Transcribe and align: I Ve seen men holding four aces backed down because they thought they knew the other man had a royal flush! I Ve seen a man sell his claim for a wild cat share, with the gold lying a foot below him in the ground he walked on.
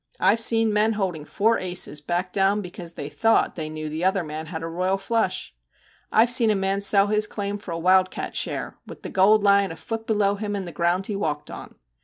I 0.19 0.31
Ve 0.35 0.41
seen 0.41 0.73
men 0.73 0.93
holding 0.93 1.25
four 1.25 1.59
aces 1.59 2.01
backed 2.01 2.33
down 2.33 2.63
because 2.63 2.95
they 2.95 3.07
thought 3.07 3.53
they 3.53 3.69
knew 3.69 3.87
the 3.87 4.03
other 4.03 4.23
man 4.23 4.47
had 4.47 4.63
a 4.63 4.67
royal 4.67 4.97
flush! 4.97 5.53
I 6.11 6.25
Ve 6.25 6.31
seen 6.31 6.49
a 6.49 6.55
man 6.55 6.81
sell 6.81 7.05
his 7.05 7.27
claim 7.27 7.59
for 7.59 7.69
a 7.69 7.77
wild 7.77 8.09
cat 8.09 8.35
share, 8.35 8.79
with 8.87 9.03
the 9.03 9.11
gold 9.11 9.43
lying 9.43 9.69
a 9.69 9.75
foot 9.75 10.07
below 10.07 10.33
him 10.33 10.55
in 10.55 10.65
the 10.65 10.71
ground 10.71 11.05
he 11.05 11.15
walked 11.15 11.51
on. 11.51 11.75